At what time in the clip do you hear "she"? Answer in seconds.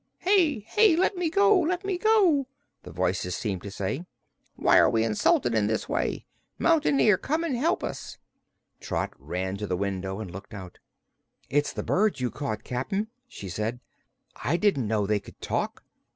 13.27-13.47